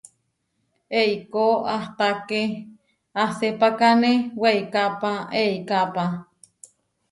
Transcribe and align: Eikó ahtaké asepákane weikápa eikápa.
Eikó 1.01 1.45
ahtaké 1.75 2.41
asepákane 3.23 4.11
weikápa 4.41 5.11
eikápa. 5.41 6.05